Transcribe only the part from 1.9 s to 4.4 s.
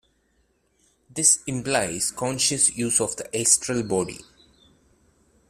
conscious use of the astral body.